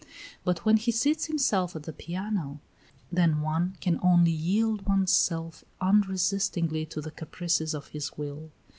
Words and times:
But 0.43 0.65
when 0.65 0.77
he 0.77 0.91
seats 0.91 1.25
himself 1.25 1.75
at 1.75 1.83
the 1.83 1.93
piano, 1.93 2.59
then 3.11 3.41
one 3.41 3.77
can 3.81 3.99
only 4.01 4.31
yield 4.31 4.83
one's 4.87 5.11
self 5.13 5.63
unresistingly 5.79 6.87
to 6.87 7.01
the 7.01 7.11
caprices 7.11 7.75
of 7.75 7.89
his 7.89 8.17
will. 8.17 8.49